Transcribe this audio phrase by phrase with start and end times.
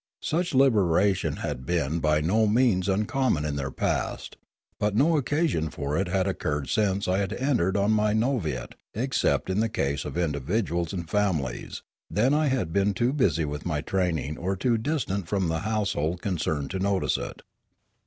[0.23, 4.35] Such liberation had been by no means uncommon in their past,
[4.79, 9.47] but no occasion for it had occurred since I had entered on my novitiate, except
[9.47, 13.81] in the case of individuals and families; then I had been too busy with my
[13.81, 17.43] training or too distant from the household concerned to notice it.